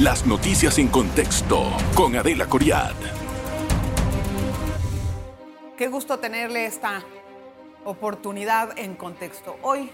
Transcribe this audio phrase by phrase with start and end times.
[0.00, 1.62] Las noticias en contexto
[1.94, 2.94] con Adela Coriad.
[5.76, 7.02] Qué gusto tenerle esta
[7.84, 9.58] oportunidad en contexto.
[9.62, 9.90] Hoy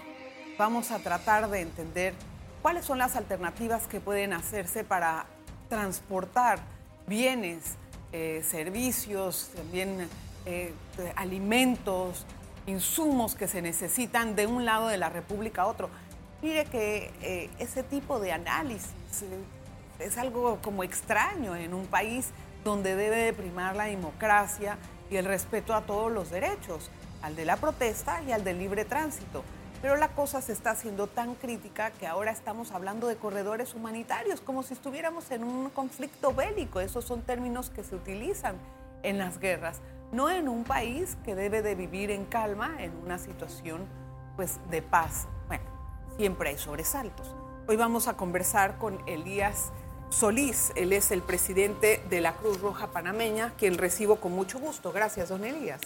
[0.57, 2.13] vamos a tratar de entender
[2.61, 5.25] cuáles son las alternativas que pueden hacerse para
[5.67, 6.59] transportar
[7.05, 7.75] bienes,
[8.13, 10.07] eh, servicios, también
[10.45, 10.73] eh,
[11.17, 12.25] alimentos,
[12.65, 15.89] insumos que se necesitan de un lado de la República a otro.
[16.41, 18.93] Mire que eh, ese tipo de análisis
[19.99, 22.29] es algo como extraño en un país
[22.63, 24.77] donde debe de primar la democracia
[25.09, 28.85] y el respeto a todos los derechos, al de la protesta y al del libre
[28.85, 29.43] tránsito.
[29.81, 34.41] Pero la cosa se está haciendo tan crítica que ahora estamos hablando de corredores humanitarios,
[34.41, 36.79] como si estuviéramos en un conflicto bélico.
[36.79, 38.55] Esos son términos que se utilizan
[39.03, 39.79] en las guerras,
[40.11, 43.85] no en un país que debe de vivir en calma, en una situación
[44.35, 45.27] pues de paz.
[45.47, 45.63] Bueno,
[46.17, 47.35] siempre hay sobresaltos.
[47.67, 49.71] Hoy vamos a conversar con Elías
[50.09, 50.71] Solís.
[50.75, 54.91] Él es el presidente de la Cruz Roja Panameña, quien recibo con mucho gusto.
[54.91, 55.81] Gracias, don Elías.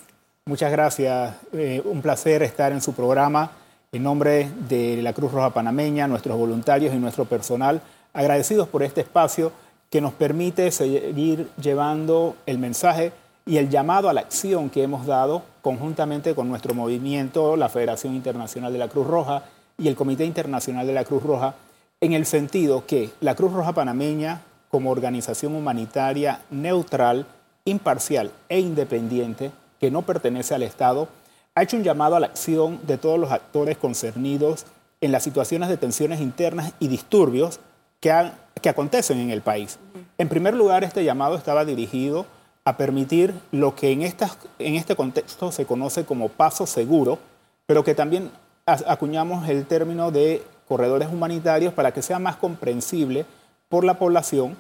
[0.45, 1.35] Muchas gracias.
[1.53, 3.51] Eh, un placer estar en su programa.
[3.91, 7.81] En nombre de la Cruz Roja Panameña, nuestros voluntarios y nuestro personal,
[8.13, 9.51] agradecidos por este espacio
[9.89, 13.11] que nos permite seguir llevando el mensaje
[13.45, 18.15] y el llamado a la acción que hemos dado conjuntamente con nuestro movimiento, la Federación
[18.15, 19.43] Internacional de la Cruz Roja
[19.77, 21.55] y el Comité Internacional de la Cruz Roja,
[22.01, 27.27] en el sentido que la Cruz Roja Panameña, como organización humanitaria neutral,
[27.63, 31.07] imparcial e independiente, que no pertenece al Estado,
[31.53, 34.65] ha hecho un llamado a la acción de todos los actores concernidos
[34.99, 37.59] en las situaciones de tensiones internas y disturbios
[37.99, 39.77] que, que acontecen en el país.
[40.17, 42.25] En primer lugar, este llamado estaba dirigido
[42.65, 47.19] a permitir lo que en, estas, en este contexto se conoce como paso seguro,
[47.67, 48.31] pero que también
[48.65, 53.25] acuñamos el término de corredores humanitarios para que sea más comprensible
[53.67, 54.55] por la población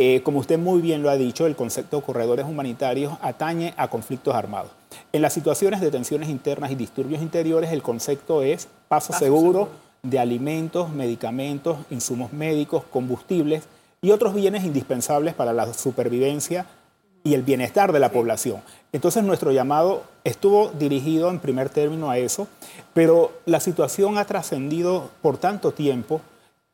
[0.00, 3.88] eh, como usted muy bien lo ha dicho, el concepto de corredores humanitarios atañe a
[3.88, 4.70] conflictos armados.
[5.12, 9.68] En las situaciones de tensiones internas y disturbios interiores, el concepto es paso, seguro,
[10.04, 13.64] de alimentos, medicamentos, insumos médicos, combustibles
[14.00, 16.66] y otros bienes indispensables para la supervivencia
[17.24, 18.62] y el bienestar de la población.
[18.92, 22.48] Entonces nuestro llamado estuvo dirigido en primer término a eso,
[22.94, 26.20] pero la situación ha trascendido por tanto tiempo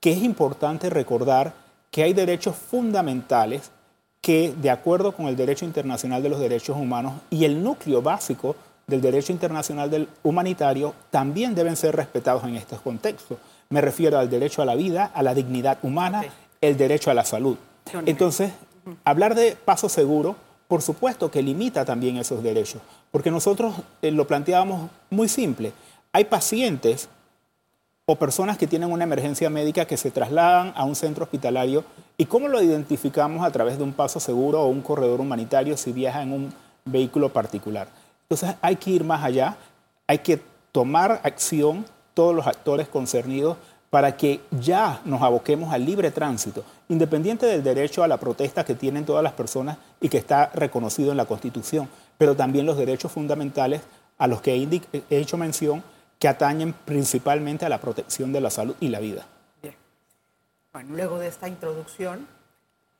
[0.00, 1.54] que es importante recordar
[1.90, 3.70] que hay derechos fundamentales
[4.20, 8.56] que, de acuerdo con el derecho internacional de los derechos humanos y el núcleo básico
[8.86, 13.38] del derecho internacional del humanitario, también deben ser respetados en estos contextos.
[13.70, 16.24] Me refiero al derecho a la vida, a la dignidad humana,
[16.60, 17.56] el derecho a la salud.
[18.06, 18.52] Entonces,
[19.04, 20.36] hablar de paso seguro,
[20.68, 22.80] por supuesto que limita también esos derechos,
[23.10, 25.72] porque nosotros eh, lo planteábamos muy simple.
[26.12, 27.08] Hay pacientes
[28.06, 31.84] o personas que tienen una emergencia médica que se trasladan a un centro hospitalario
[32.18, 35.92] y cómo lo identificamos a través de un paso seguro o un corredor humanitario si
[35.92, 37.88] viaja en un vehículo particular.
[38.22, 39.56] Entonces hay que ir más allá,
[40.06, 40.40] hay que
[40.70, 43.56] tomar acción todos los actores concernidos
[43.94, 48.74] para que ya nos aboquemos al libre tránsito, independiente del derecho a la protesta que
[48.74, 51.88] tienen todas las personas y que está reconocido en la Constitución,
[52.18, 53.82] pero también los derechos fundamentales
[54.18, 55.84] a los que he hecho mención
[56.18, 59.26] que atañen principalmente a la protección de la salud y la vida.
[59.62, 59.76] Bien.
[60.72, 62.26] Bueno, luego de esta introducción,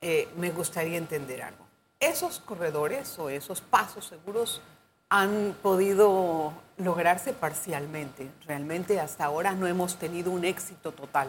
[0.01, 1.67] eh, me gustaría entender algo.
[1.99, 4.63] ¿Esos corredores o esos pasos seguros
[5.09, 8.31] han podido lograrse parcialmente?
[8.47, 11.29] Realmente hasta ahora no hemos tenido un éxito total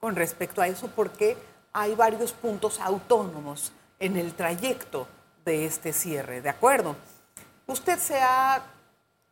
[0.00, 1.36] con respecto a eso porque
[1.72, 5.08] hay varios puntos autónomos en el trayecto
[5.44, 6.96] de este cierre, ¿de acuerdo?
[7.66, 8.62] Usted se ha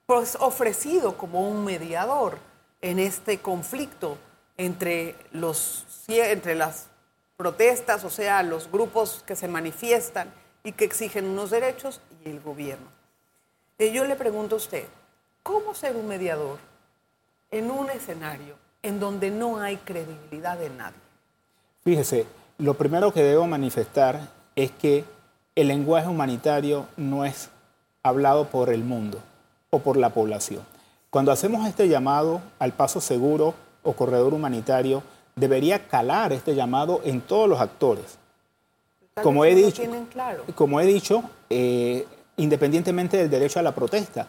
[0.06, 2.38] pues, ofrecido como un mediador
[2.80, 4.18] en este conflicto
[4.56, 6.88] entre, los, entre las
[7.36, 10.32] protestas, o sea, los grupos que se manifiestan
[10.64, 12.86] y que exigen unos derechos y el gobierno.
[13.78, 14.86] Y yo le pregunto a usted,
[15.42, 16.58] ¿cómo ser un mediador
[17.50, 20.98] en un escenario en donde no hay credibilidad de nadie?
[21.84, 22.26] Fíjese,
[22.58, 25.04] lo primero que debo manifestar es que
[25.54, 27.50] el lenguaje humanitario no es
[28.02, 29.18] hablado por el mundo
[29.70, 30.62] o por la población.
[31.10, 35.02] Cuando hacemos este llamado al paso seguro o corredor humanitario,
[35.34, 38.18] debería calar este llamado en todos los actores.
[39.22, 39.82] Como he, dicho,
[40.54, 42.06] como he dicho, eh,
[42.38, 44.26] independientemente del derecho a la protesta,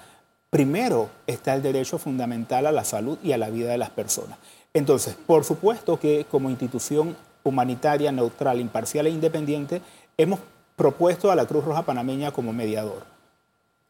[0.54, 4.38] primero está el derecho fundamental a la salud y a la vida de las personas.
[4.72, 9.82] Entonces, por supuesto que como institución humanitaria, neutral, imparcial e independiente,
[10.16, 10.40] hemos
[10.76, 13.12] propuesto a la Cruz Roja Panameña como mediador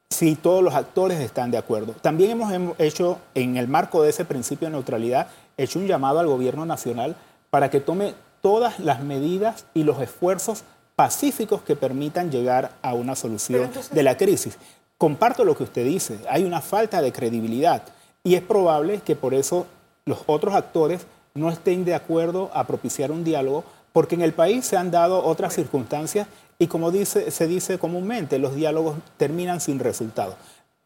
[0.09, 1.93] si todos los actores están de acuerdo.
[2.01, 5.27] También hemos hecho, en el marco de ese principio de neutralidad,
[5.57, 7.15] hecho un llamado al gobierno nacional
[7.49, 10.63] para que tome todas las medidas y los esfuerzos
[10.95, 14.57] pacíficos que permitan llegar a una solución de la crisis.
[15.03, 17.83] Comparto lo que usted dice, hay una falta de credibilidad
[18.23, 19.67] y es probable que por eso
[20.05, 24.65] los otros actores no estén de acuerdo a propiciar un diálogo, porque en el país
[24.65, 29.79] se han dado otras circunstancias y como dice, se dice comúnmente, los diálogos terminan sin
[29.79, 30.37] resultado.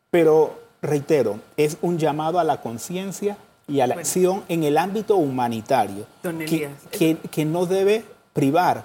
[0.09, 3.37] Pero, reitero, es un llamado a la conciencia
[3.67, 6.07] y a la acción en el ámbito humanitario,
[6.89, 8.03] que, que no debe
[8.33, 8.83] privar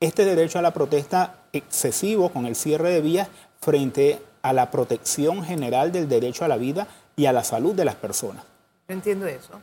[0.00, 3.28] este derecho a la protesta excesivo con el cierre de vías
[3.60, 6.86] frente a la protección general del derecho a la vida
[7.16, 8.44] y a la salud de las personas.
[8.88, 9.60] entiendo eso.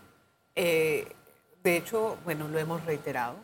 [0.56, 1.08] Eh,
[1.64, 3.36] de hecho, bueno, lo hemos reiterado.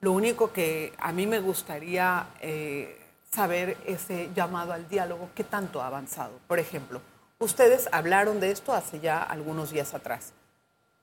[0.00, 2.98] Lo único que a mí me gustaría eh,
[3.30, 6.32] saber ese llamado al diálogo, ¿qué tanto ha avanzado?
[6.46, 7.00] Por ejemplo,
[7.38, 10.32] ustedes hablaron de esto hace ya algunos días atrás.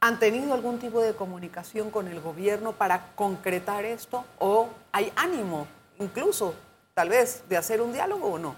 [0.02, 4.26] ¿Han tenido algún tipo de comunicación con el gobierno para concretar esto?
[4.40, 5.68] ¿O hay ánimo,
[6.00, 6.54] incluso,
[6.94, 8.56] tal vez, de hacer un diálogo o no?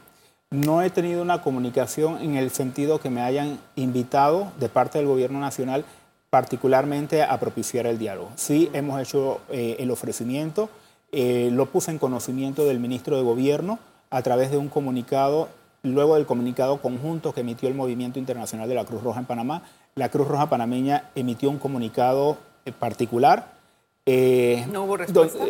[0.49, 5.05] No he tenido una comunicación en el sentido que me hayan invitado de parte del
[5.05, 5.83] gobierno nacional
[6.29, 8.29] particularmente a propiciar el diálogo.
[8.35, 10.69] Sí, hemos hecho eh, el ofrecimiento,
[11.11, 13.79] eh, lo puse en conocimiento del ministro de Gobierno
[14.09, 15.49] a través de un comunicado,
[15.83, 19.63] luego del comunicado conjunto que emitió el Movimiento Internacional de la Cruz Roja en Panamá,
[19.95, 23.51] la Cruz Roja panameña emitió un comunicado eh, particular.
[24.71, 25.43] ¿No hubo respuesta?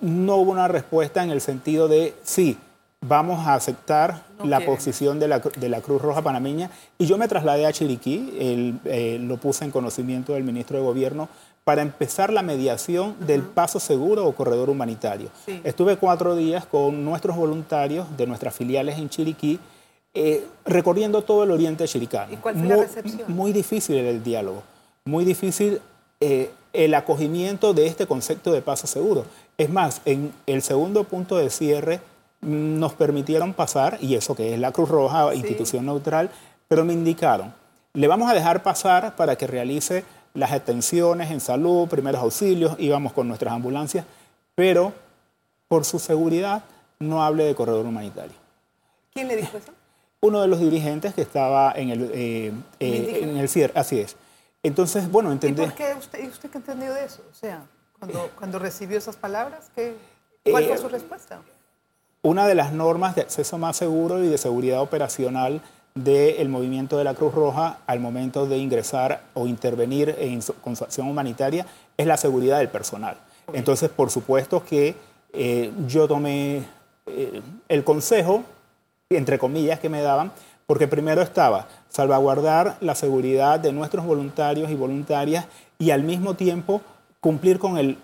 [0.00, 2.56] no hubo una respuesta en el sentido de sí,
[3.02, 6.70] vamos a aceptar la posición de la, Cruz Roja panameña.
[6.98, 11.28] Y yo me trasladé a Chiriquí, eh, lo puse en conocimiento del ministro de Gobierno,
[11.64, 15.28] para empezar la mediación del paso seguro o corredor humanitario.
[15.62, 19.60] Estuve cuatro días con nuestros voluntarios de nuestras filiales en Chiriquí,
[20.14, 22.32] eh, recorriendo todo el oriente chiricano.
[22.32, 23.32] ¿Y cuál fue muy, la recepción?
[23.32, 24.62] Muy difícil el diálogo,
[25.04, 25.80] muy difícil
[26.20, 29.24] eh, el acogimiento de este concepto de paso seguro.
[29.56, 32.00] Es más, en el segundo punto de cierre,
[32.42, 36.30] nos permitieron pasar, y eso que es la Cruz Roja, institución neutral,
[36.68, 37.54] pero me indicaron,
[37.94, 40.04] le vamos a dejar pasar para que realice
[40.34, 44.04] las atenciones en salud, primeros auxilios, íbamos con nuestras ambulancias,
[44.54, 44.92] pero
[45.68, 46.64] por su seguridad
[46.98, 48.34] no hable de corredor humanitario.
[49.12, 49.72] ¿Quién le dijo eso?
[50.20, 54.16] Uno de los dirigentes que estaba en el, eh, eh, en el cierre, así es.
[54.62, 55.62] Entonces, bueno, entendí.
[55.62, 57.22] ¿Y por qué usted, usted qué entendió de eso?
[57.30, 57.66] O sea,
[57.98, 59.96] cuando, cuando recibió esas palabras, ¿qué,
[60.48, 61.40] ¿cuál fue eh, su respuesta?
[62.22, 65.60] Una de las normas de acceso más seguro y de seguridad operacional
[65.94, 70.84] del movimiento de la Cruz Roja al momento de ingresar o intervenir en con su
[70.84, 71.66] acción humanitaria
[71.96, 73.16] es la seguridad del personal.
[73.52, 74.94] Entonces, por supuesto que
[75.32, 76.62] eh, yo tomé
[77.06, 78.44] eh, el consejo,
[79.10, 80.32] entre comillas, que me daban,
[80.66, 85.46] porque primero estaba salvaguardar la seguridad de nuestros voluntarios y voluntarias
[85.78, 86.80] y al mismo tiempo
[87.20, 87.98] cumplir con el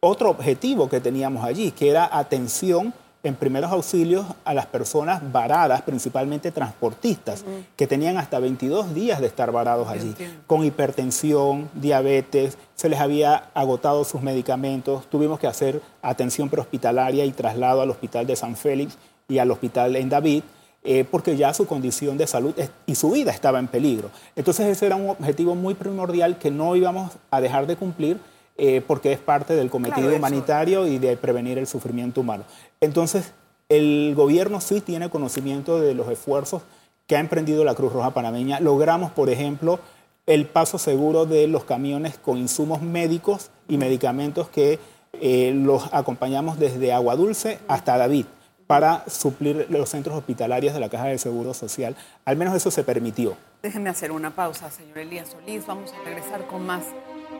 [0.00, 2.92] otro objetivo que teníamos allí, que era atención
[3.26, 7.44] en primeros auxilios a las personas varadas, principalmente transportistas,
[7.76, 10.14] que tenían hasta 22 días de estar varados allí,
[10.46, 17.32] con hipertensión, diabetes, se les había agotado sus medicamentos, tuvimos que hacer atención prehospitalaria y
[17.32, 18.96] traslado al hospital de San Félix
[19.28, 20.44] y al hospital en David,
[20.84, 22.54] eh, porque ya su condición de salud
[22.86, 24.10] y su vida estaba en peligro.
[24.36, 28.20] Entonces ese era un objetivo muy primordial que no íbamos a dejar de cumplir
[28.58, 32.44] eh, porque es parte del cometido humanitario y de prevenir el sufrimiento humano.
[32.80, 33.32] Entonces,
[33.68, 36.62] el gobierno sí tiene conocimiento de los esfuerzos
[37.06, 38.60] que ha emprendido la Cruz Roja Panameña.
[38.60, 39.78] Logramos, por ejemplo,
[40.26, 44.78] el paso seguro de los camiones con insumos médicos y medicamentos que
[45.12, 48.26] eh, los acompañamos desde Agua Dulce hasta David
[48.66, 51.94] para suplir los centros hospitalarios de la Caja de Seguro Social.
[52.24, 53.36] Al menos eso se permitió.
[53.62, 55.66] Déjenme hacer una pausa, señor Elías Solís.
[55.66, 56.84] Vamos a regresar con más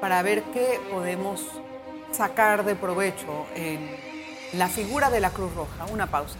[0.00, 1.42] para ver qué podemos
[2.12, 3.96] sacar de provecho en
[4.54, 5.86] la figura de la Cruz Roja.
[5.92, 6.36] Una pausa.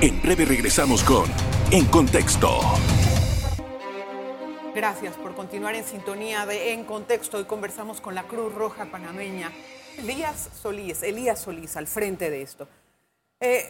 [0.00, 1.24] En breve regresamos con
[1.70, 2.60] En Contexto.
[4.74, 7.38] Gracias por continuar en sintonía de En Contexto.
[7.38, 9.52] Hoy conversamos con la Cruz Roja panameña.
[9.98, 12.68] Elías Solís, Elías Solís, al frente de esto.
[13.40, 13.66] Eh,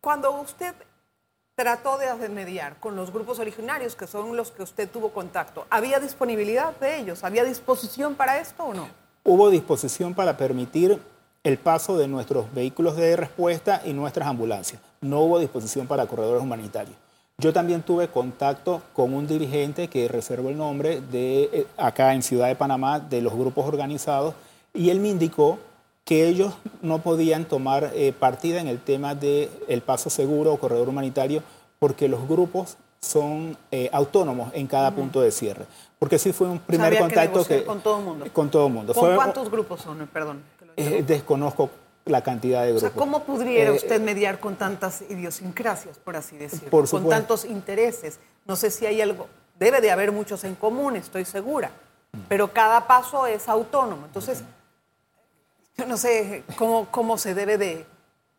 [0.00, 0.74] cuando usted
[1.58, 5.66] trató de mediar con los grupos originarios, que son los que usted tuvo contacto.
[5.70, 7.24] ¿Había disponibilidad de ellos?
[7.24, 8.86] ¿Había disposición para esto o no?
[9.24, 11.02] Hubo disposición para permitir
[11.42, 14.80] el paso de nuestros vehículos de respuesta y nuestras ambulancias.
[15.00, 16.94] No hubo disposición para corredores humanitarios.
[17.38, 22.22] Yo también tuve contacto con un dirigente que reservo el nombre de eh, acá en
[22.22, 24.34] Ciudad de Panamá de los grupos organizados
[24.72, 25.58] y él me indicó
[26.08, 30.58] que ellos no podían tomar eh, partida en el tema del el paso seguro o
[30.58, 31.42] corredor humanitario
[31.78, 35.66] porque los grupos son eh, autónomos en cada punto de cierre.
[35.98, 38.26] Porque sí fue un primer contacto que, con todo el mundo.
[38.32, 38.94] Con todo mundo.
[38.94, 40.08] ¿Con Fue- cuántos grupos son?
[40.10, 40.42] Perdón.
[40.58, 41.68] que lo eh, desconozco
[42.06, 43.04] la cantidad de o sea, grupos.
[43.04, 46.70] ¿cómo pudiera Eh, usted mediar con tantas idiosincrasias, por así decirlo?
[46.70, 48.18] Por con tantos intereses.
[48.46, 49.26] No sé si hay algo,
[49.58, 51.70] debe de haber muchos en común, estoy segura.
[52.30, 54.06] Pero cada paso es autónomo.
[54.06, 54.42] Entonces,
[55.78, 57.86] yo no sé cómo, cómo se debe de,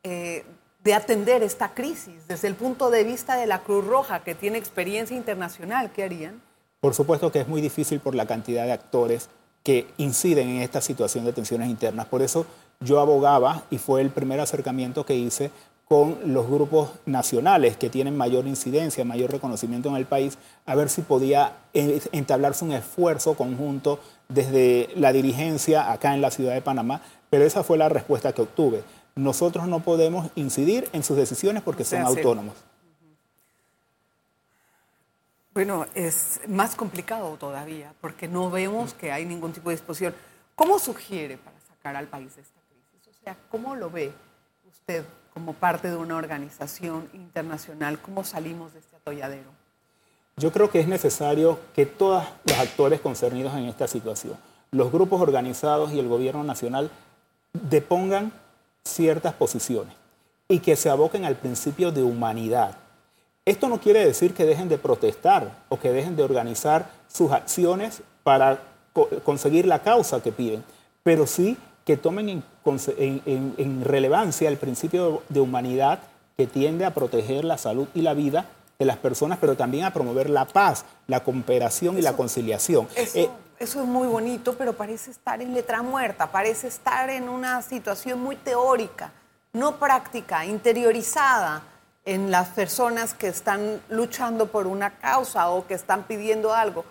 [0.03, 0.43] eh,
[0.83, 4.57] de atender esta crisis desde el punto de vista de la Cruz Roja, que tiene
[4.57, 5.91] experiencia internacional.
[5.91, 6.41] ¿Qué harían?
[6.81, 9.29] Por supuesto que es muy difícil por la cantidad de actores
[9.63, 12.07] que inciden en esta situación de tensiones internas.
[12.07, 12.45] Por eso
[12.81, 15.51] yo abogaba y fue el primer acercamiento que hice
[15.89, 20.87] con los grupos nacionales que tienen mayor incidencia, mayor reconocimiento en el país, a ver
[20.87, 27.01] si podía entablarse un esfuerzo conjunto desde la dirigencia acá en la ciudad de Panamá,
[27.31, 28.83] pero esa fue la respuesta que obtuve.
[29.15, 32.53] Nosotros no podemos incidir en sus decisiones porque son sea, autónomos.
[35.55, 40.13] Bueno, es más complicado todavía porque no vemos que hay ningún tipo de disposición.
[40.53, 43.07] ¿Cómo sugiere para sacar al país de esta crisis?
[43.07, 44.13] O sea, ¿cómo lo ve
[44.69, 47.99] usted como parte de una organización internacional?
[48.01, 49.49] ¿Cómo salimos de este atolladero?
[50.37, 54.37] Yo creo que es necesario que todos los actores concernidos en esta situación,
[54.71, 56.89] los grupos organizados y el gobierno nacional,
[57.53, 58.31] depongan
[58.83, 59.93] ciertas posiciones
[60.47, 62.77] y que se aboquen al principio de humanidad.
[63.45, 68.01] Esto no quiere decir que dejen de protestar o que dejen de organizar sus acciones
[68.23, 68.61] para
[68.93, 70.63] co- conseguir la causa que piden,
[71.03, 71.57] pero sí
[71.89, 75.97] que tomen en, relevancia el principio de humanidad
[76.37, 78.45] que tiende a proteger la salud y la vida
[78.77, 82.87] de las personas, pero también a promover la paz, la cooperación y la conciliación.
[82.95, 87.27] Eso, Eh, eso es muy bonito, pero parece estar en letra muerta, parece estar en
[87.27, 89.11] una situación muy teórica,
[89.53, 91.63] no práctica, interiorizada
[92.05, 96.85] en las personas que están luchando por una causa o que están pidiendo algo.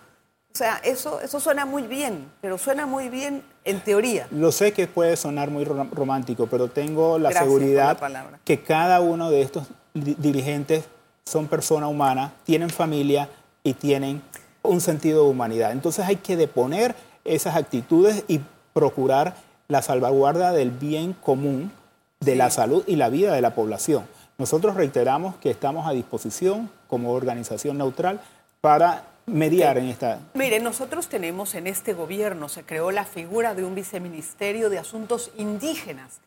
[0.53, 4.27] O sea, eso, eso suena muy bien, pero suena muy bien en teoría.
[4.31, 8.39] Lo sé que puede sonar muy rom- romántico, pero tengo la Gracias por la seguridad
[8.43, 10.85] que cada uno de estos di- dirigentes
[11.23, 13.29] son personas humanas, tienen familia
[13.63, 14.21] y tienen
[14.63, 15.71] un sentido de humanidad.
[15.71, 18.41] Entonces hay que deponer esas actitudes y
[18.73, 19.35] procurar
[19.67, 21.71] la salvaguarda del bien común,
[22.19, 24.03] de la salud y la vida de la población.
[24.39, 28.19] Nosotros reiteramos que estamos a disposición como organización neutral
[28.61, 33.63] para mediar en esta Mire, nosotros tenemos en este gobierno, se creó la figura de
[33.63, 36.19] un viceministerio de asuntos indígenas,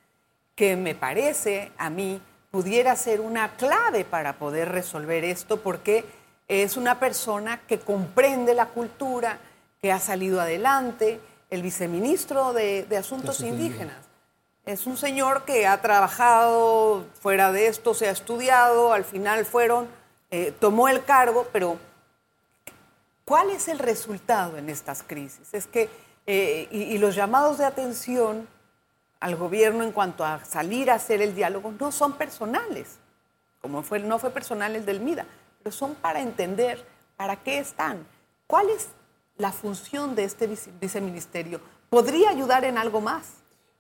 [0.55, 6.05] que me parece a mí pudiera ser una clave para poder resolver esto, porque
[6.49, 9.39] es una persona que comprende la cultura,
[9.81, 13.97] que ha salido adelante, el viceministro de, de Asuntos Indígenas.
[14.65, 19.89] Es un señor que ha trabajado fuera de esto, se ha estudiado, al final fueron,
[20.31, 21.79] eh, tomó el cargo, pero
[23.25, 25.53] ¿Cuál es el resultado en estas crisis?
[25.53, 25.89] Es que,
[26.27, 28.49] eh, y, los llamados de atención
[29.21, 32.97] al gobierno en cuanto a salir a hacer el diálogo no son personales,
[33.61, 35.25] como no fue personal el del MIDA,
[35.63, 36.85] pero son para entender
[37.17, 38.05] para qué están.
[38.49, 38.89] ¿Cuál es
[39.37, 41.61] la función de este vice- viceministerio?
[41.89, 43.25] ¿Podría ayudar en algo más?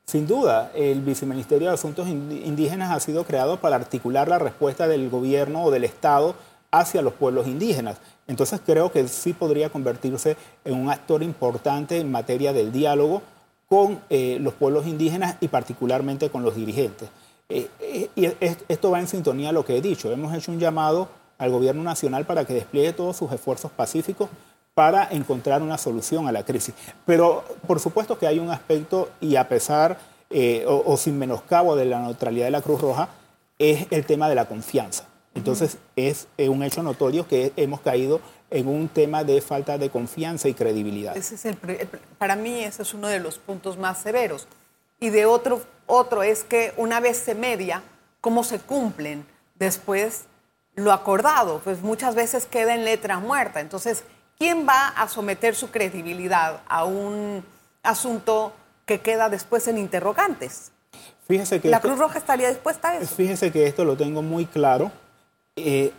[0.07, 5.09] Sin duda, el Viceministerio de Asuntos Indígenas ha sido creado para articular la respuesta del
[5.09, 6.35] gobierno o del Estado
[6.71, 7.99] hacia los pueblos indígenas.
[8.29, 13.23] Entonces creo que sí podría convertirse en un actor importante en materia del diálogo
[13.69, 17.09] con eh, los pueblos indígenas y particularmente con los dirigentes.
[17.49, 20.13] Eh, eh, y es- esto va en sintonía a lo que he dicho.
[20.13, 24.29] Hemos hecho un llamado al gobierno nacional para que despliegue todos sus esfuerzos pacíficos
[24.75, 26.75] para encontrar una solución a la crisis.
[27.05, 29.99] Pero por supuesto que hay un aspecto, y a pesar
[30.67, 33.09] o, o sin menoscabo de la neutralidad de la Cruz Roja,
[33.59, 35.05] es el tema de la confianza.
[35.35, 38.21] Entonces es eh, un hecho notorio que hemos caído
[38.51, 41.17] en un tema de falta de confianza y credibilidad.
[41.17, 41.57] Ese es el,
[42.19, 44.47] para mí ese es uno de los puntos más severos.
[45.01, 47.83] Y de otro, otro es que una vez se media,
[48.21, 49.25] cómo se cumplen
[49.55, 50.25] después
[50.75, 53.61] lo acordado, pues muchas veces queda en letra muerta.
[53.61, 54.05] Entonces,
[54.39, 57.45] ¿quién va a someter su credibilidad a un
[57.83, 58.53] asunto
[58.87, 60.73] que queda después en interrogantes?
[61.27, 63.15] Fíjese que ¿La esto- Cruz Roja estaría dispuesta a eso?
[63.15, 64.93] Fíjese que esto lo tengo muy claro.
[65.57, 65.93] Eh,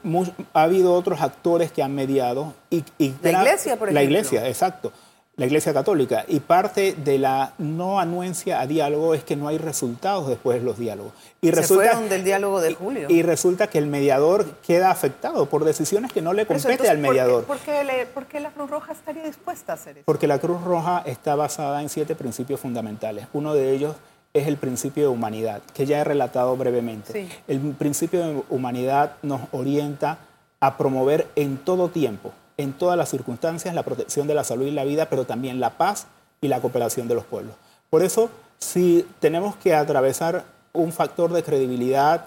[0.53, 2.53] ha habido otros actores que han mediado.
[2.71, 4.17] Y, y La iglesia, por La ejemplo.
[4.19, 4.91] iglesia, exacto.
[5.35, 6.25] La iglesia católica.
[6.27, 10.65] Y parte de la no anuencia a diálogo es que no hay resultados después de
[10.65, 11.11] los diálogos.
[11.41, 13.07] Y Se fueron del diálogo de julio.
[13.09, 16.97] Y resulta que el mediador queda afectado por decisiones que no le eso, compete al
[16.97, 17.43] entonces, ¿por qué- mediador.
[17.45, 20.05] ¿por qué, le- por qué la Cruz Roja estaría dispuesta a hacer eso?
[20.05, 23.25] Porque la Cruz Roja está basada en siete principios fundamentales.
[23.33, 23.95] Uno de ellos
[24.33, 27.13] es el principio de humanidad, que ya he relatado brevemente.
[27.13, 27.29] Sí.
[27.47, 30.17] El principio de humanidad nos orienta
[30.59, 34.71] a promover en todo tiempo, en todas las circunstancias, la protección de la salud y
[34.71, 36.07] la vida, pero también la paz
[36.41, 37.55] y la cooperación de los pueblos.
[37.89, 42.25] Por eso, si tenemos que atravesar un factor de credibilidad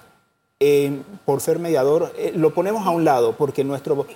[0.60, 4.06] eh, por ser mediador, eh, lo ponemos a un lado, porque nuestro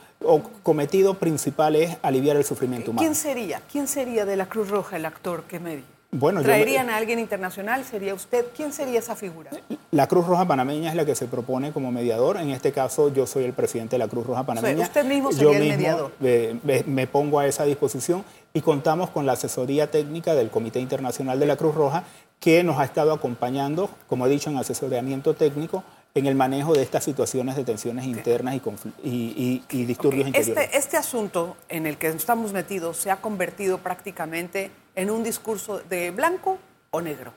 [0.63, 3.05] cometido principal es aliviar el sufrimiento humano.
[3.05, 3.61] ¿Quién sería?
[3.71, 5.85] ¿Quién sería de la Cruz Roja el actor que media?
[6.13, 7.85] Bueno, ¿Traerían a alguien internacional?
[7.85, 8.47] ¿Sería usted?
[8.57, 9.51] ¿Quién sería esa figura?
[9.93, 12.37] La Cruz Roja Panameña es la que se propone como mediador.
[12.39, 14.83] En este caso, yo soy el presidente de la Cruz Roja Panameña.
[14.83, 16.13] usted mismo sería el mediador.
[16.19, 21.47] me, pongo a esa disposición y contamos con la asesoría técnica del Comité Internacional de
[21.47, 22.03] la Cruz Roja,
[22.41, 26.83] que nos ha estado acompañando, como he dicho, en asesoramiento técnico en el manejo de
[26.83, 28.57] estas situaciones de tensiones internas
[29.05, 30.65] y, y, disturbios este, interiores.
[30.65, 35.81] Este, este asunto en el que estamos metidos se ha convertido prácticamente en un discurso
[35.81, 36.59] de blanco
[36.91, 37.33] o negro.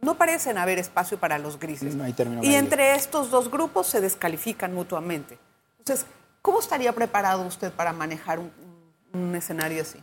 [0.00, 1.96] No parecen haber espacio para los grises.
[2.42, 5.38] y entre estos dos grupos se descalifican mutuamente.
[5.78, 6.06] Entonces,
[6.42, 9.98] ¿cómo estaría preparado usted para manejar un escenario así?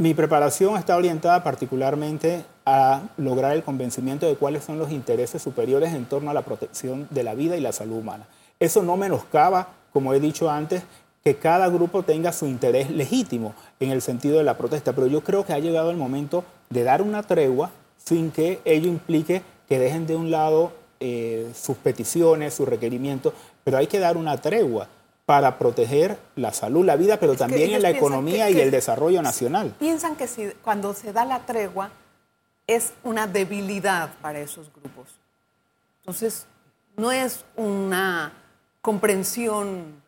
[0.00, 5.92] Mi preparación está orientada particularmente a lograr el convencimiento de cuáles son los intereses superiores
[5.92, 8.28] en torno a la protección de la vida y la salud humana.
[8.60, 10.84] Eso no menoscaba, como he dicho antes,
[11.28, 15.22] que cada grupo tenga su interés legítimo en el sentido de la protesta, pero yo
[15.22, 19.78] creo que ha llegado el momento de dar una tregua sin que ello implique que
[19.78, 24.88] dejen de un lado eh, sus peticiones, sus requerimientos, pero hay que dar una tregua
[25.26, 29.74] para proteger la salud, la vida, pero también en la economía y el desarrollo nacional.
[29.78, 31.90] Piensan que si, cuando se da la tregua
[32.66, 35.08] es una debilidad para esos grupos.
[36.00, 36.46] Entonces,
[36.96, 38.32] no es una
[38.80, 40.07] comprensión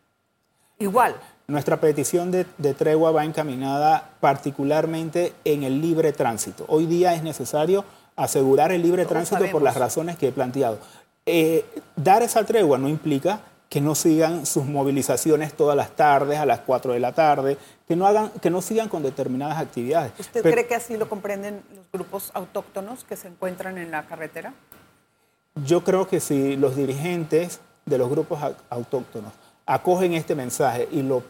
[0.80, 1.14] igual.
[1.46, 2.44] Nuestra petición de,
[2.74, 6.64] tregua va encaminada particularmente en el libre tránsito.
[6.68, 7.84] Hoy día es necesario
[8.16, 10.78] asegurar el libre tránsito por las razones que he planteado.
[11.26, 11.64] Eh,
[11.96, 16.60] dar esa tregua no implica que no sigan sus movilizaciones todas las tardes, a las
[16.60, 17.56] 4 de la tarde,
[17.86, 20.12] que no, hagan, que no sigan con determinadas actividades.
[20.18, 24.54] ¿Usted cree que así lo comprenden los grupos autóctonos que se encuentran en la carretera?
[25.64, 29.32] Yo creo que si los dirigentes de los grupos autóctonos
[29.70, 31.22] acogen este mensaje y lo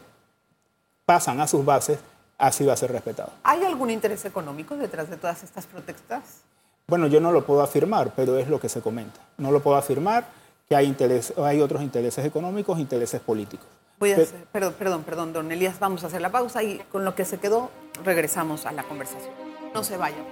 [1.05, 1.99] pasan a sus bases,
[2.39, 3.29] así va a ser respetado.
[3.43, 6.41] ¿Hay algún interés económico detrás de todas estas protestas?
[6.87, 9.19] Bueno, yo no lo puedo afirmar, pero es lo que se comenta.
[9.37, 10.25] No lo puedo afirmar
[10.67, 13.67] que hay, interés, hay otros intereses económicos, intereses políticos.
[13.99, 17.05] Voy a hacer, perdón, perdón, perdón, don Elías, vamos a hacer la pausa y con
[17.05, 17.69] lo que se quedó
[18.03, 19.33] regresamos a la conversación.
[19.75, 20.25] No se vayan.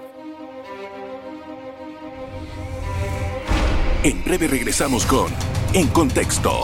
[4.03, 5.31] En breve regresamos con
[5.73, 6.63] En Contexto.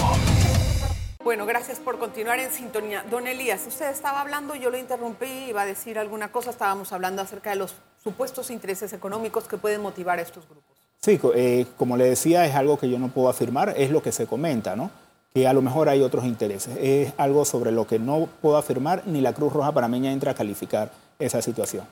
[1.36, 3.04] Bueno, gracias por continuar en sintonía.
[3.12, 7.22] Don Elías, usted estaba hablando, yo lo interrumpí, iba a decir alguna cosa, estábamos hablando
[7.22, 10.78] acerca de los supuestos intereses económicos que pueden motivar a estos grupos.
[11.02, 14.14] Sí, eh, como le decía, es algo que yo no puedo afirmar, es lo que
[14.14, 14.92] se comenta, ¿no?
[15.34, 16.78] Que a lo mejor hay otros intereses.
[16.80, 20.36] Es algo sobre lo que no puedo afirmar, ni la Cruz Roja Panameña entra a
[20.36, 21.86] calificar esa situación.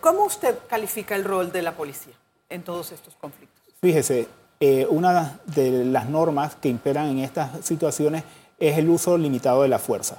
[0.00, 2.14] ¿Cómo usted califica el rol de la policía
[2.48, 3.62] en todos estos conflictos?
[3.80, 4.26] Fíjese,
[4.58, 8.24] eh, una de las normas que imperan en estas situaciones
[8.60, 10.18] es el uso limitado de la fuerza.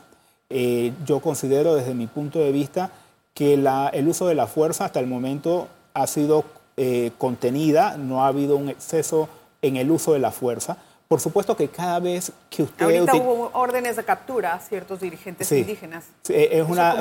[0.50, 2.92] Eh, yo considero desde mi punto de vista
[3.34, 6.44] que el uso de la fuerza hasta el momento ha sido
[6.76, 9.30] eh, contenida, no ha habido un exceso
[9.62, 10.78] en el uso de la fuerza.
[11.08, 12.86] Por supuesto que cada vez que usted...
[12.86, 16.06] Ahorita hubo órdenes de captura a ciertos dirigentes indígenas.
[16.28, 16.96] es, una,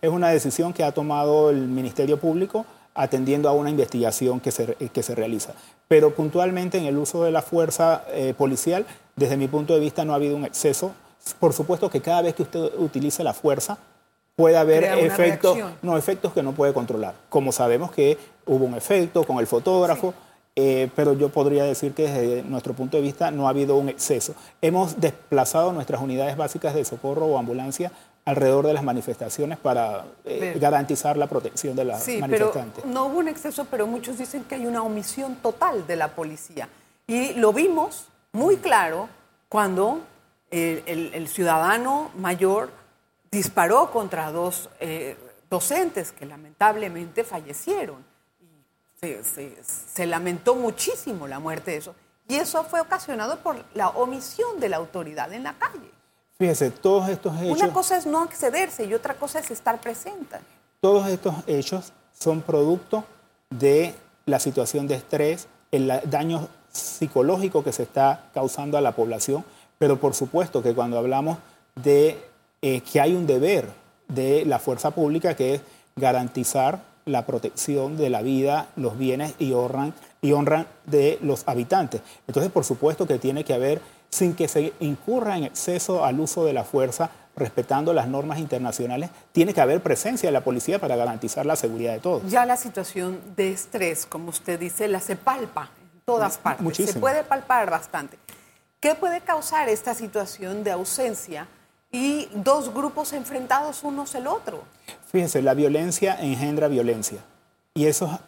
[0.00, 4.74] es, una decisión que ha tomado el Ministerio Público atendiendo a una investigación que se,
[4.74, 5.54] que se realiza.
[5.88, 8.86] Pero puntualmente en el uso de la fuerza eh, policial,
[9.20, 10.92] desde mi punto de vista no ha habido un exceso.
[11.38, 13.76] Por supuesto que cada vez que usted utilice la fuerza,
[14.34, 17.14] puede haber efectos, no, efectos que no puede controlar.
[17.28, 20.14] Como sabemos que hubo un efecto con el fotógrafo,
[20.56, 23.90] eh, pero yo podría decir que desde nuestro punto de vista no ha habido un
[23.90, 24.34] exceso.
[24.62, 27.92] Hemos desplazado nuestras unidades básicas de socorro o ambulancia
[28.24, 32.82] alrededor de las manifestaciones para eh, garantizar la protección de las sí, manifestantes.
[32.82, 36.08] Pero no hubo un exceso, pero muchos dicen que hay una omisión total de la
[36.08, 36.70] policía.
[37.06, 39.08] Y lo vimos muy claro
[39.48, 40.00] cuando
[40.50, 42.70] el ciudadano mayor
[43.30, 45.16] disparó contra dos eh,
[45.48, 48.04] docentes que lamentablemente fallecieron.
[49.02, 51.94] Y se, lamentó muchísimo la muerte de eso.
[52.28, 55.90] Y eso fue ocasionado por la omisión de la autoridad en la calle.
[56.38, 57.60] Fíjese, todos estos hechos...
[57.60, 60.38] Una cosa es no accederse y otra cosa es estar presente.
[60.80, 63.04] Todos estos hechos son producto
[63.50, 63.94] de
[64.26, 69.44] la situación de estrés, el daño psicológico que se está causando a la población,
[69.78, 71.38] pero por supuesto que cuando hablamos
[71.82, 72.18] de
[72.62, 73.68] eh, que hay un deber
[74.08, 75.60] de la fuerza pública que es
[75.96, 82.02] garantizar la protección de la vida, los bienes y honran, y honran de los habitantes.
[82.26, 83.80] Entonces, por supuesto que tiene que haber
[84.10, 89.10] sin que se incurra en exceso al uso de la fuerza, respetando las normas internacionales,
[89.32, 92.30] tiene que haber presencia de la policía para garantizar la seguridad de todos.
[92.30, 95.70] Ya la situación de estrés, como usted dice, la se palpa
[96.14, 96.62] todas partes.
[96.62, 96.92] Muchísimo.
[96.94, 98.18] Se puede palpar bastante.
[98.80, 101.46] ¿Qué puede causar esta situación de ausencia
[101.92, 104.62] y dos grupos enfrentados unos el otro?
[105.12, 107.18] Fíjese, la violencia engendra violencia.
[107.74, 108.18] Y eso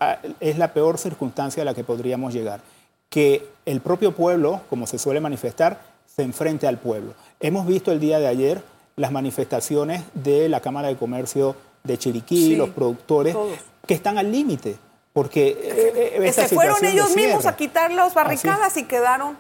[0.40, 2.60] es la peor circunstancia a la que podríamos llegar.
[3.08, 7.14] Que el propio pueblo, como se suele manifestar, se enfrente al pueblo.
[7.40, 8.62] Hemos visto el día de ayer
[8.96, 13.58] las manifestaciones de la Cámara de Comercio de Chiriquí, Sí, los productores, todos.
[13.86, 14.76] que están al límite.
[15.12, 19.36] Porque eh, eh, esta se fueron ellos mismos a quitar las barricadas y quedaron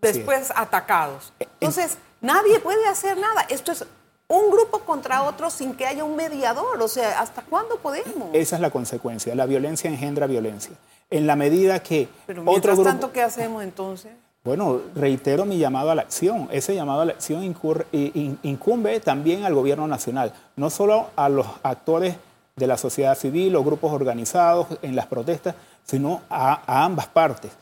[0.00, 1.32] después atacados.
[1.60, 3.46] Entonces, nadie puede hacer nada.
[3.48, 3.86] Esto es
[4.28, 6.80] un grupo contra otro sin que haya un mediador.
[6.82, 8.28] O sea, ¿hasta cuándo podemos?
[8.34, 9.34] Esa es la consecuencia.
[9.34, 10.72] La violencia engendra violencia.
[11.10, 12.90] En la medida que Pero otro mientras grupo...
[12.90, 14.12] tanto, ¿qué hacemos entonces?
[14.42, 16.48] Bueno, reitero mi llamado a la acción.
[16.52, 17.86] Ese llamado a la acción incurre-
[18.42, 22.16] incumbe también al gobierno nacional, no solo a los actores
[22.56, 27.52] de la sociedad civil o grupos organizados en las protestas, sino a, a ambas partes.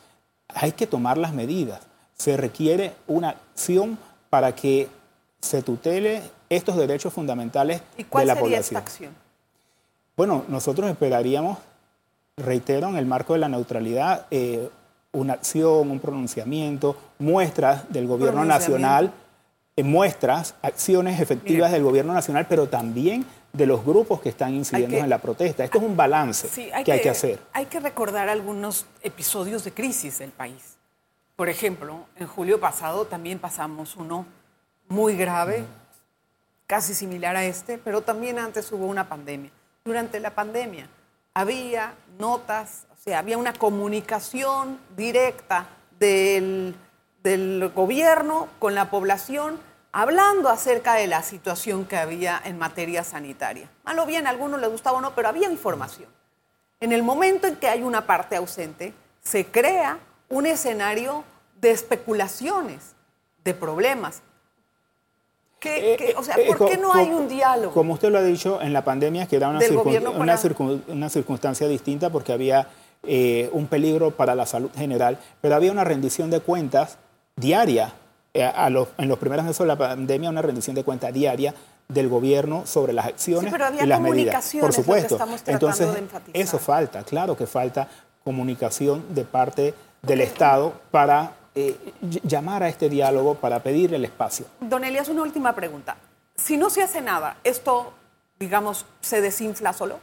[0.48, 1.80] Hay que tomar las medidas.
[2.14, 4.88] Se requiere una acción para que
[5.40, 8.78] se tutele estos derechos fundamentales ¿Y cuál de la sería población.
[8.78, 9.14] esta acción?
[10.16, 11.58] Bueno, nosotros esperaríamos,
[12.36, 14.68] reitero, en el marco de la neutralidad, eh,
[15.12, 19.12] una acción, un pronunciamiento, muestras del gobierno nacional,
[19.76, 24.96] eh, muestras, acciones efectivas del gobierno nacional, pero también de los grupos que están incidiendo
[24.96, 25.64] que- en la protesta.
[25.64, 27.38] Esto es un balance Sí, que, hay que hacer.
[27.52, 30.76] Hay que recordar algunos episodios de crisis del país.
[31.36, 34.26] Por ejemplo, en julio pasado también pasamos uno
[34.88, 35.64] muy grave,
[36.66, 39.50] casi similar a este, pero también antes hubo una pandemia.
[39.84, 40.86] Durante la pandemia
[41.34, 45.66] había notas, o sea, había una comunicación directa
[45.98, 46.74] del,
[47.22, 49.58] del gobierno con la población
[49.92, 53.68] hablando acerca de la situación que había en materia sanitaria.
[53.84, 56.08] Mal o bien, a algunos les gustaba o no, pero había información.
[56.80, 61.24] En el momento en que hay una parte ausente, se crea un escenario
[61.60, 62.94] de especulaciones,
[63.44, 64.22] de problemas.
[65.60, 67.72] ¿Qué- Eh, qué- o sea, eh, ¿por qué no hay un diálogo?
[67.72, 71.08] Como usted lo ha dicho, en la pandemia que era una, circun- una, circun- una
[71.08, 72.68] circunstancia distinta porque había
[73.04, 76.98] eh, un peligro para la salud general, pero había una rendición de cuentas
[77.36, 77.92] diaria.
[78.34, 81.54] Eh, a los- en los primeros meses de la pandemia, una rendición de cuentas diaria
[81.88, 84.44] del gobierno sobre las acciones Sí, pero había y las medidas.
[84.52, 85.18] Por es lo que supuesto.
[85.46, 86.40] Entonces, de enfatizar.
[86.40, 87.88] eso falta, claro que falta
[88.24, 94.04] comunicación de parte del Estado para eh, ll- llamar a este diálogo, para pedir el
[94.06, 94.46] espacio.
[94.60, 95.96] Don Elías, una última pregunta.
[96.34, 97.92] Si no se hace nada, ¿esto,
[98.38, 99.98] digamos, se desinfla solo?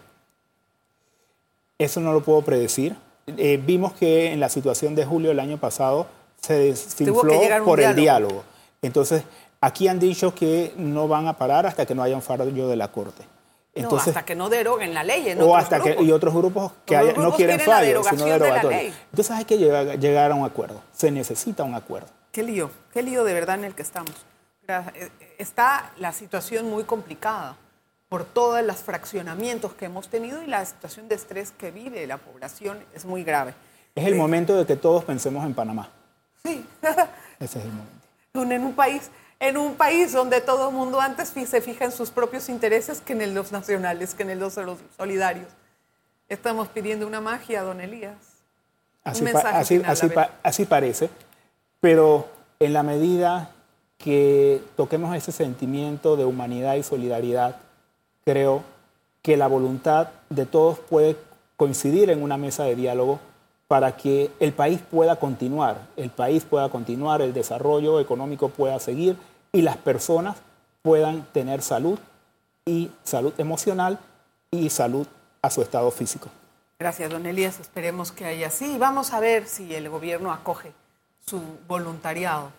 [1.80, 2.96] Eso no lo puedo predecir.
[3.26, 6.08] Eh, vimos que en la situación de julio del año pasado
[6.42, 8.02] se desinfló que por el diálogo.
[8.02, 8.44] diálogo.
[8.82, 9.24] Entonces,
[9.62, 12.76] aquí han dicho que no van a parar hasta que no haya un fallo de
[12.76, 13.24] la Corte.
[13.76, 15.30] Entonces, no, hasta que no deroguen la ley.
[15.30, 16.06] En o otros hasta que grupos.
[16.08, 18.82] y otros grupos que haya- no grupos quieren quieren fallos, sino de derogatorios.
[18.84, 18.94] ley.
[19.12, 20.82] Entonces hay que llegar, llegar a un acuerdo.
[20.92, 22.08] Se necesita un acuerdo.
[22.32, 24.12] Qué lío, qué lío de verdad en el que estamos.
[24.68, 27.56] Eh, Está la situación muy complicada
[28.10, 32.18] por todos los fraccionamientos que hemos tenido y la situación de estrés que vive la
[32.18, 33.54] población es muy grave.
[33.96, 34.20] Es el Sí.
[34.20, 35.90] momento de que todos pensemos en Panamá.
[36.44, 36.66] Sí,
[37.40, 38.56] Ese es el momento.
[38.56, 42.10] En un país, en un país donde todo el mundo antes se fija en sus
[42.12, 45.48] propios intereses que en los nacionales, que en los los solidarios.
[46.30, 48.16] Estamos pidiendo una magia, don Elías.
[49.04, 50.16] Así, Un pa- mensaje así, final, así a ver.
[50.16, 51.10] pa- así parece,
[51.80, 52.28] pero
[52.60, 53.52] en la medida
[53.98, 57.58] que toquemos ese sentimiento de humanidad y solidaridad,
[58.24, 58.64] creo
[59.22, 61.18] que la voluntad de todos puede
[61.58, 63.20] coincidir en una mesa de diálogo
[63.70, 69.16] para que el país pueda continuar, el país pueda continuar, el desarrollo económico pueda seguir
[69.52, 70.38] y las personas
[70.82, 72.00] puedan tener salud
[72.66, 74.00] y salud emocional
[74.50, 75.06] y salud
[75.44, 76.30] a su estado físico.
[76.80, 77.60] Gracias, don Elías.
[77.60, 78.76] Esperemos que haya así.
[78.80, 80.74] Vamos a ver si el gobierno acoge
[81.24, 82.52] su voluntariado.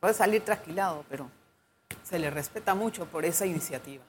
[0.00, 1.30] Puede salir trasquilado, pero
[2.02, 4.02] se le respeta mucho por esa iniciativa.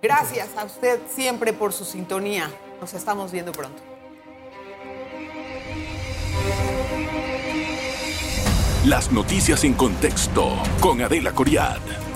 [0.00, 2.48] Gracias a usted siempre por su sintonía.
[2.80, 3.89] Nos estamos viendo pronto.
[8.84, 12.09] Las noticias en contexto con Adela Coriad.